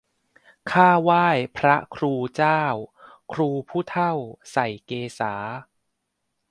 [0.71, 1.25] ข้าไหว้
[1.57, 2.61] พระครูเจ้า
[3.31, 4.13] ครูผู้เฒ่า
[4.51, 5.33] ใส่เกศา